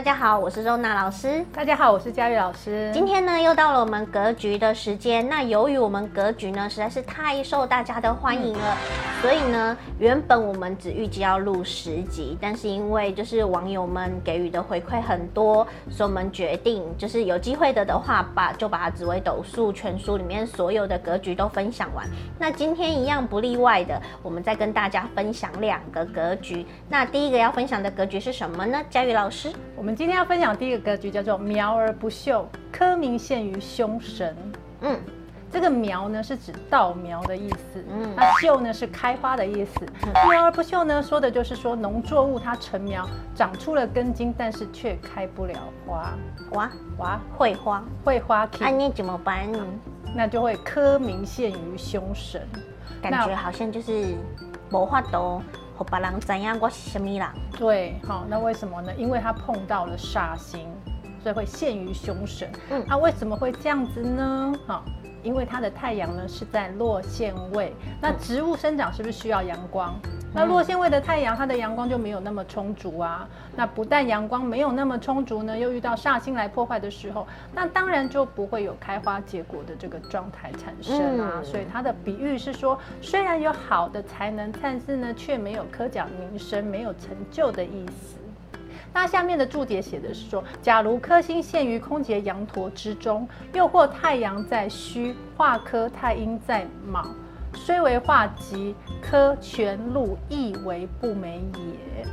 [0.00, 1.44] 大家好，我是周娜老师。
[1.52, 2.90] 大家好，我是佳玉老师。
[2.90, 5.28] 今天呢，又到了我们格局的时间。
[5.28, 22.06] 那由于我们格局呢实在是太受大家的欢迎了，嗯、所以呢，原本我们只预计要录十集，但是因为就是网友们给予的回馈很多，所以我们决定就是有机会的的话，把就把紫微斗数全书里面所有的格局都分享完。
[22.38, 26.64] 那今天一样不例外的，我们再跟大家分享两个格局。
[26.88, 28.82] 那第一个要分享的格局是什么呢？
[28.88, 29.52] 佳玉老师。
[29.80, 34.36] 我们今天要分享第一个格局叫做“苗而不秀，科名陷于凶神”。
[34.82, 35.00] 嗯，
[35.50, 39.86] 这个“苗”呢是指稻苗的意思，嗯，那“秀”呢是开花的意思。
[40.04, 45.54] 嗯、苗而不秀呢，说的就是说农作物它成苗，长出了根茎，但是却开不了
[45.86, 46.12] 花。
[46.50, 47.82] 哇哇，会花。
[48.04, 49.48] 会花，那、啊、你怎么办？
[50.14, 52.46] 那就会科名陷于凶神，
[53.00, 54.14] 感觉好像就是
[54.70, 55.00] 无法
[55.84, 57.26] 别人怎样，我是什么人？
[57.58, 58.92] 对，好，那为什么呢？
[58.96, 60.68] 因为他碰到了煞星，
[61.22, 62.50] 所以会陷于凶神。
[62.70, 64.52] 嗯，他为什么会这样子呢？
[64.66, 64.84] 好。
[65.22, 69.94] 因为它的太阳呢是在落线位，那植物生长是不是需要阳光？
[70.32, 73.28] 那落线位的太阳，它的阳光就没有那么充足啊。
[73.56, 81.42] 那不但阳光没有那么充足呢，又遇到煞星来破坏的时候，那当然就不会有开花结果的这个状态产生啊。
[81.42, 88.19] 所以它的比喻是说，虽然有好的才能，但是呢却没有科甲名声，没有成就的意思。
[88.92, 97.06] 那下面的注解写的是说，假如颗星陷于空劫羊驼之中，又或太阳在戌，化科太阴在卯，
[97.54, 102.04] 虽为化吉，科全禄亦为不美也。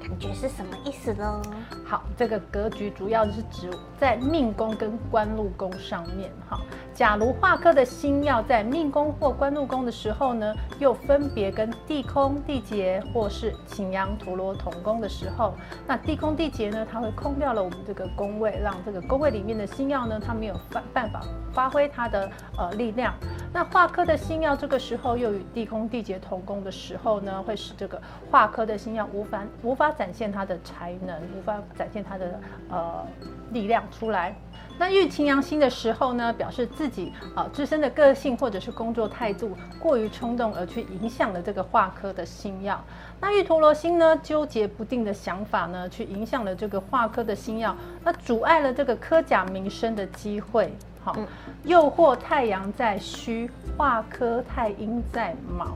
[0.00, 1.42] 感觉是什么意思呢？
[1.84, 3.70] 好，这个格局主要是指
[4.00, 6.30] 在命宫跟官禄宫上面。
[6.48, 6.58] 哈，
[6.98, 15.54] 假如化科的星曜在命宫或官禄宫的时候呢，又分别跟地空、地劫或是擎羊、陀罗同宫的时候，
[15.86, 23.14] 那地空、地劫呢，它会空掉了我们这个宫位，让这个宫位里面的星曜呢，它没有办办法发挥它的呃力量。
[23.52, 29.92] 那化科的星曜这个时候又与地空、地劫同宫的时候呢，会使这个化科的星曜无法无法。
[29.92, 33.06] 展现它的才能，无法展现它的呃
[33.52, 34.34] 力量出来。
[34.80, 42.80] 那遇擎羊星的时候呢，表示自己啊、自身的个性或者是工作态度过于冲动，而去影响了这个化科的星耀。
[43.20, 50.72] 那遇陀罗星呢，纠结不定的想法呢，去影响了这个化科的星耀，那阻碍了这个科甲名声的机会。
[51.08, 51.16] 好，
[51.64, 55.68] 又或太阳在虚，化科太阴在卯。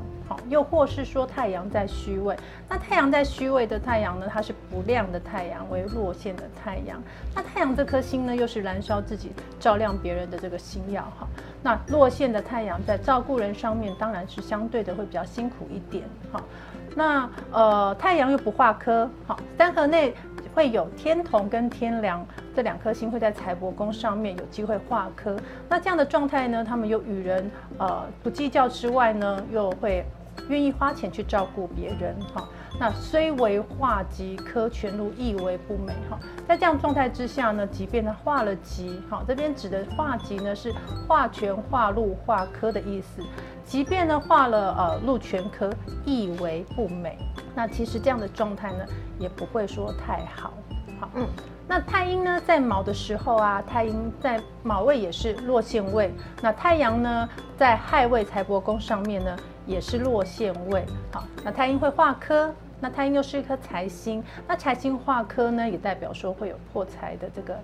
[0.48, 2.34] 又或是说太阳在虚位，
[2.66, 7.02] 那太阳在虚位的太阳呢，它是不亮的太阳，为落陷的太阳。
[7.34, 11.28] 那太阳这颗星呢，又是燃烧自己、照亮别人的这个星耀哈。
[11.62, 16.42] 那落陷的太阳在照顾人上面，当然是相对的会比较辛苦一点哈。
[16.94, 20.14] 那呃，太阳又不化科，好，三合内。
[20.54, 22.22] 会有天同跟天梁
[22.54, 25.36] 这两颗星会在财帛宫上面有机会化科，
[25.68, 30.04] 那这样的状态呢，他们又与人呃不计较之外呢，又会
[30.48, 32.48] 愿意花钱去照顾别人哈。
[32.80, 36.18] 那虽为化吉，科全禄亦为不美哈。
[36.48, 40.74] 在这样状态之下呢，即便他化了吉哈，这边指的化吉呢是
[41.06, 43.22] 化权、化禄、化科的意思。
[43.64, 45.70] 即便呢化了呃禄全科，
[46.04, 47.16] 亦为不美。
[47.54, 48.84] 那其实这样的状态呢，
[49.18, 50.52] 也不会说太好。
[50.98, 51.26] 好，嗯，
[51.68, 56.12] 那太阴呢，在卯的时候啊，太阴在卯位也是落陷位。
[56.42, 59.36] 那太阳呢，在亥位财帛宫上面呢，
[59.66, 60.84] 也是落陷位。
[61.12, 62.54] 好，那太阴会化科。
[62.80, 67.56] 那太阴又是一颗财星，那财星化科呢，也代表说会有破财的这个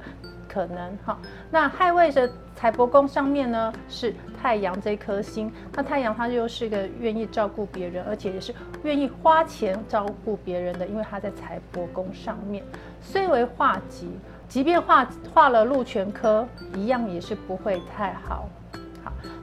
[0.49, 1.19] 可能哈。
[1.51, 12.65] 那亥位的财帛宫上面呢，是太阳这颗星，那太阳它又是一个愿意照顾别人，而且也是愿意花钱照顾别人的，因为他在财帛宫上面，
[13.01, 14.09] 虽为化吉，
[14.49, 18.49] 即便化化了禄权科，一样也是不会太好。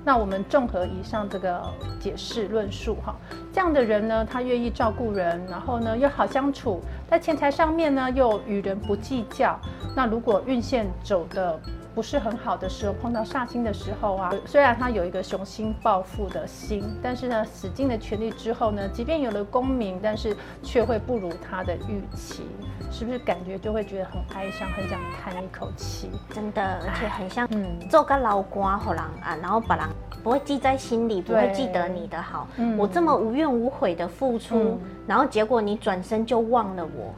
[0.04, 1.62] 那我们综合以上这个
[2.00, 3.16] 解释论述哈，
[3.52, 9.60] 这样的人呢，他愿意照顾人，然后呢又好相处，在钱财上面呢又与人不计较。
[9.96, 11.60] 那如果运线走的
[11.96, 22.44] 不是很好的时候，碰到煞星的时候啊，虽然他有一个雄心抱负的心，但是呢使尽了全力之后呢，即便有了功名，但是却会不如他的预期。
[22.92, 26.10] 是不是感觉就会觉得很哀伤，很想叹一口气？
[26.34, 29.86] 真的，而且很像嗯，做个老瓜好狼啊，然后把人
[30.24, 32.48] 不会记在心里，不会记得你的好。
[32.58, 37.14] 嗯，我这么无怨无悔的付出，嗯、然后结果你转身就忘了我，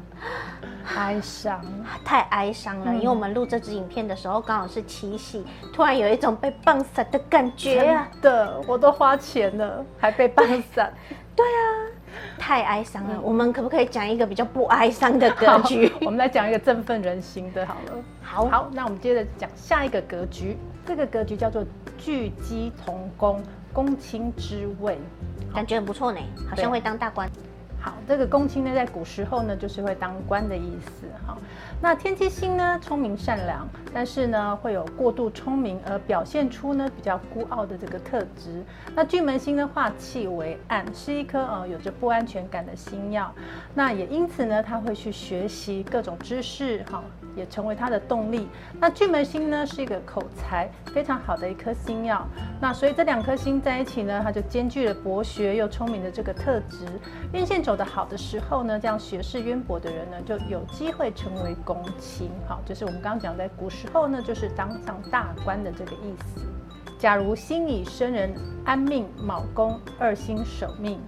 [0.96, 1.62] 哀伤，
[2.04, 2.86] 太哀伤了。
[2.92, 8.08] 嗯、因为我们录这支影片的时候刚好是七夕，突然有一种被棒散的感觉啊！
[8.22, 10.94] 的，我都花钱了，还被棒散。
[11.36, 11.94] 对啊。
[12.40, 13.16] 太哀伤了。
[13.16, 15.92] 嗯、我们可不可以讲一个比较不哀伤的格局？
[16.02, 17.92] 我们来讲一个振奋人心的，好了。
[18.24, 20.58] 好，好，那我们接着讲下一个格局。
[20.86, 21.64] 这个格局叫做
[21.98, 23.44] 聚鸡同宫，
[23.74, 24.98] 公卿之位，
[25.54, 26.20] 感觉很不错呢，
[26.50, 27.30] 好像会当大官。
[28.08, 31.08] 这个公卿呢，在古时候呢，就是会当官的意思。
[31.26, 31.38] 哈，
[31.82, 38.64] 那天机星呢，聪明善良，但是呢，会有过度聪明而表现出呢比较孤傲的这个特质。
[38.96, 43.34] 那巨门星呢，化气为暗，是一颗呃有着不安全感的星耀。
[43.74, 47.04] 那也因此呢，他会去学习各种知识，哈，
[47.38, 48.50] 也成为他的动力。
[48.80, 52.28] 那巨门星呢，是一个口才非常好的一颗星曜。
[52.60, 56.86] 那所以这两颗星在一起呢，它就兼具了博学又聪明的这个特质。
[57.32, 62.32] 运线走得好的时候呢，这样学识渊博的人呢，就有机会成为公卿。
[62.48, 66.42] 好，就是我们刚刚讲在古时候呢，就是当上大官的这个意思。
[66.98, 68.34] 假如辛乙生人
[68.66, 71.00] 安命卯宫二星守命，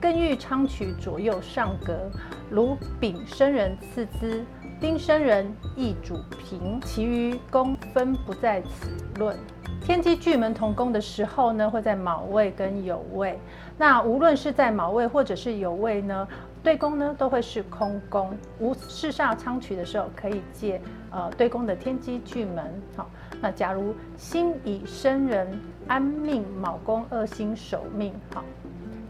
[0.00, 2.08] 更欲昌曲左右上格，
[2.48, 4.44] 如丙生人次之，
[4.82, 5.46] 丁生人
[5.76, 9.38] 易主平，其余宫分不在此论。
[9.80, 13.38] 天机巨门同宫的时候呢，会在卯位跟酉位。
[13.78, 16.26] 那无论是在卯位或者是酉位呢，
[16.64, 18.36] 对宫呢都会是空宫。
[18.58, 20.80] 无四煞仓曲的时候，可以借
[21.12, 22.82] 呃对宫的天机巨门。
[22.96, 23.08] 好，
[23.40, 25.46] 那假如辛乙生人
[25.86, 28.12] 安命卯宫二星守命。
[28.34, 28.42] 好，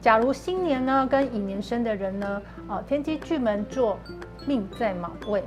[0.02, 3.98] 假如新年呢跟乙年生的人呢，呃天机巨门坐
[4.46, 5.42] 命在卯位。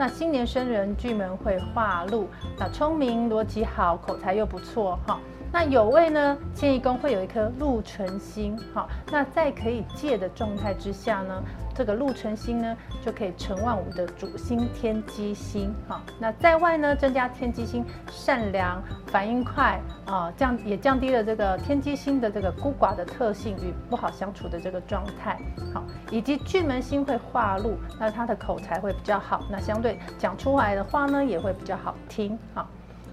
[0.00, 5.18] 那新年生人巨门会化禄，那聪明逻辑好，口才又不错哈。
[5.50, 11.42] 那酉位呢，迁移宫会有一颗禄存星，好，那在可以借的状态之下呢，
[11.74, 25.40] 这个禄存星呢就可以成万物的主星天机星，好，那在外呢增加天机星善良、反应快啊，降也降低了这个天机星的这个孤寡的特性与不好相处的这个状态，
[25.72, 32.68] 好，以及巨门星会化禄，那他的口才会比较好，那相对讲出来的话呢也会比较好听，好。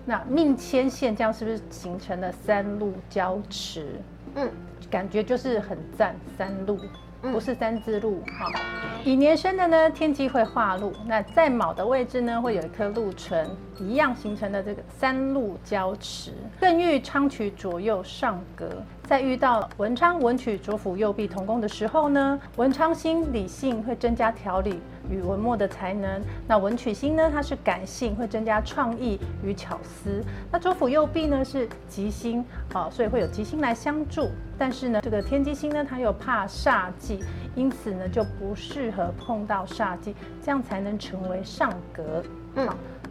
[0.05, 3.99] 那命牵线，这样是不是形成了三路交驰？
[4.35, 4.49] 嗯，
[4.89, 6.79] 感觉就是很赞，三路。
[7.21, 8.51] 不是三字路哈，
[9.03, 13.49] 乙年生的呢，天机会化禄，那在卯的位置呢，会有一颗禄存，
[13.79, 16.33] 一样形成的这个三路交驰。
[16.61, 18.69] 艮玉昌曲左右上格，
[19.07, 24.79] 在遇到文昌文曲左辅右弼同宫的时候呢，文昌星理性会增加调理
[25.09, 30.23] 与文墨的才能，那文曲星呢，它是感性，会增加创意与巧思。
[30.51, 32.43] 那左辅右弼呢是吉星
[32.73, 34.27] 啊，所以会有吉星来相助。
[34.57, 37.23] 但是呢，这个天机星呢，它又怕煞忌，
[37.53, 42.23] 因此呢就不适合碰到煞忌，这样才能成为上格。
[42.55, 42.67] 嗯，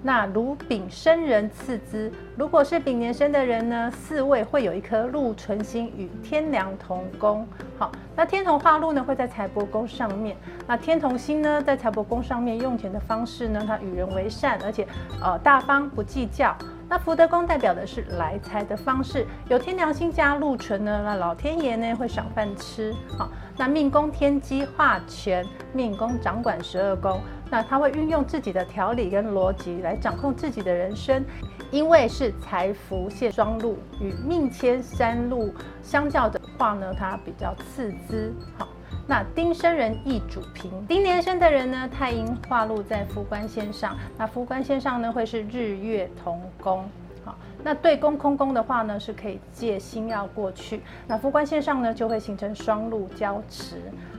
[0.06, 7.49] 那如丙生人次之，如果是丙年生的人呢，四位会有一颗禄存星与天梁同宫。
[7.79, 10.37] 好，那天同化禄呢会在财帛宫上面。
[10.67, 14.87] 那天同星呢在财帛宫上面用钱的方式呢，它与人为善，而且
[15.23, 16.55] 呃大方不计较。
[16.94, 22.94] 那福德宫代表的是来财的方式，有天梁星加禄存呢，那老天爷呢会赏饭吃。
[23.19, 27.20] 好，那命宫天机化权，命宫掌管十二宫，
[27.50, 31.25] 那他会运用自己的条理跟逻辑来掌控自己的人生，
[31.73, 35.52] 因为是财福现双禄，与命迁三禄
[35.82, 38.32] 相较的话呢，它比较次之。
[38.56, 38.69] 好。
[39.06, 46.89] 那丁生人易主平，丁年生的人呢，太阴化禄在夫官线上，那夫官线上呢会是日月同宫，
[47.25, 53.77] 好，那对宫空宫的话呢是可以借星曜过去，那副官线上呢就会形成双禄交驰。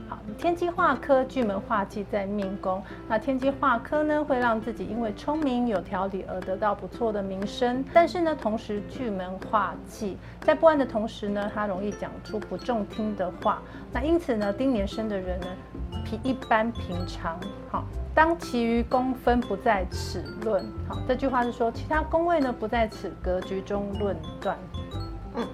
[0.08, 2.80] 好，天机化科，巨门化忌在命宫。
[3.08, 7.84] 那天机化科呢，会让自己因为聪明有条理而得到不错的名声。
[7.92, 13.60] 但是呢，同时巨门化忌，在不安的同时呢，他容易讲出不中听的话。
[13.92, 15.46] 那因此呢，丁年生的人呢，
[16.22, 17.38] 一般平常。
[17.70, 17.84] 好，
[18.14, 20.64] 当其余宫分不在此论。
[20.88, 24.56] 好，这句话是说，其他宫位呢不在此格局中论断。
[25.34, 25.46] 嗯。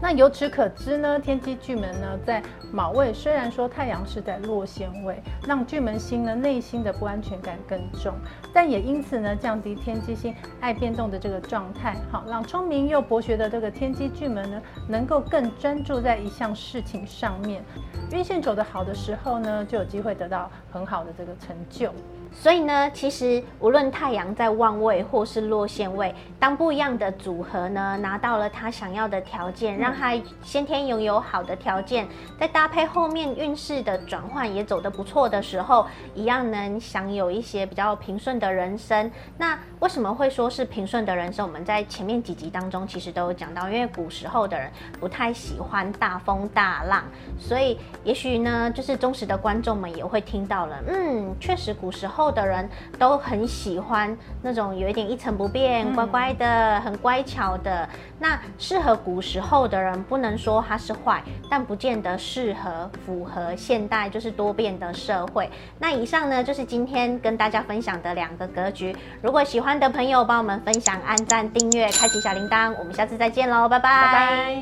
[0.00, 2.40] 那由此可知呢，天机巨门呢在
[2.72, 8.14] 卯位，虽然说太阳是在落陷位，让巨门星呢内心的不安全感更重，
[8.54, 17.64] 但也因此呢降低天机星爱变动的这个状态，好，让聪明又博学的这个天机巨门呢能够更专注在一项事情上面。
[18.12, 21.92] 运线走得好的时候呢，就有机会得到很好的这个成就。
[22.40, 32.06] 所以呢，其实无论太阳在旺位或是落陷位，当不一样的组合呢，拿到了他想要的条件，让他先天拥有好的条件，
[32.38, 39.10] 再搭配后面运势的转换也走得不错的时候，一样能享有一些比较平顺的人生。
[39.36, 41.44] 那为什么会说是平顺的人生？
[41.44, 47.02] 我们在前面几集当中其实都有讲到，因为古时候的人不太喜欢大风大浪，
[47.36, 52.27] 所以也许呢，就是忠实的观众们也会听到了，嗯，确实古时候。
[52.30, 52.68] 的人
[52.98, 57.88] 都很喜欢那种有一点一成不变、乖乖的、很乖巧的。
[58.18, 65.48] 那适合古时候的人，不能说他是坏，但不见得适合符合现代就是多变的社会。
[65.78, 68.96] 那以上呢，就是今天跟大家分享的两个格局。
[69.22, 72.74] 如果喜欢的朋友，帮我们分享、按赞、订阅、开启小铃铛。
[72.78, 73.88] 我们下次再见喽，拜拜。
[73.88, 74.54] 拜拜。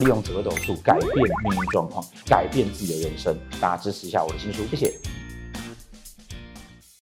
[0.00, 3.34] 利用紫微斗术改变命运状况，改变自己的人生。
[3.60, 4.92] 大家支持一下我的新书，谢谢。